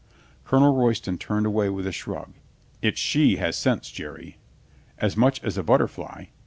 Colonel 0.45 0.75
Royston 0.75 1.19
turned 1.19 1.45
away 1.45 1.69
with 1.69 1.85
a 1.85 1.91
shrug. 1.91 2.33
"It's 2.81 2.99
she 2.99 3.35
has 3.35 3.55
sense, 3.55 3.91
Jerry." 3.91 4.37
"As 4.97 5.15
much 5.15 5.39
as 5.43 5.59
a 5.59 5.63
butterfly." 5.63 6.25